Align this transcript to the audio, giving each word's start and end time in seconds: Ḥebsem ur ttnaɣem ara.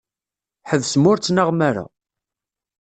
Ḥebsem 0.69 1.03
ur 1.11 1.17
ttnaɣem 1.19 1.59
ara. 1.69 1.85